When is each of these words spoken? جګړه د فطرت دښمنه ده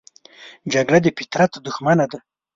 جګړه 0.73 0.99
د 1.01 1.07
فطرت 1.17 1.51
دښمنه 1.65 2.05
ده 2.11 2.19